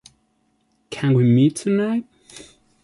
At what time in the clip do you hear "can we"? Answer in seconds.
0.89-1.23